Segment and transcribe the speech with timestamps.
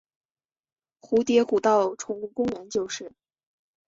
[0.99, 3.11] 蝴蝶谷道宠物公园就是。